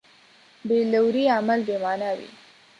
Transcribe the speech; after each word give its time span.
بېلوري 0.69 1.23
عمل 1.37 1.59
بېمانا 1.69 2.09
وي. 2.17 2.29